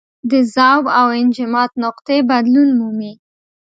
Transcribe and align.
د 0.31 0.33
ذوب 0.53 0.83
او 0.99 1.07
انجماد 1.21 1.71
نقطې 1.83 2.17
بدلون 2.29 2.69
مومي. 2.79 3.13